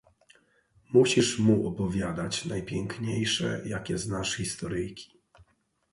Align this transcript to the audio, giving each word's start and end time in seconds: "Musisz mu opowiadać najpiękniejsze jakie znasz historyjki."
"Musisz 0.93 1.39
mu 1.39 1.67
opowiadać 1.67 2.45
najpiękniejsze 2.45 3.61
jakie 3.65 3.97
znasz 3.97 4.35
historyjki." 4.35 5.19